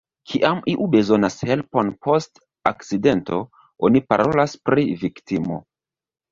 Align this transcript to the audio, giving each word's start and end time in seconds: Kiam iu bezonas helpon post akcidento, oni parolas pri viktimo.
Kiam 0.29 0.61
iu 0.71 0.87
bezonas 0.95 1.37
helpon 1.49 1.91
post 2.07 2.41
akcidento, 2.71 3.43
oni 3.91 4.05
parolas 4.11 4.59
pri 4.67 4.91
viktimo. 5.07 5.65